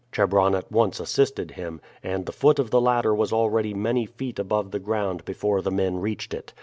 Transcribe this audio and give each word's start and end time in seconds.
Chebron 0.11 0.55
at 0.55 0.71
once 0.71 0.99
assisted 0.99 1.51
him, 1.51 1.79
and 2.01 2.25
the 2.25 2.31
foot 2.31 2.57
of 2.57 2.71
the 2.71 2.81
ladder 2.81 3.13
was 3.13 3.31
already 3.31 3.75
many 3.75 4.07
feet 4.07 4.39
above 4.39 4.71
the 4.71 4.79
ground 4.79 5.23
before 5.25 5.61
the 5.61 5.69
men 5.69 5.99
reached 5.99 6.33
it. 6.33 6.53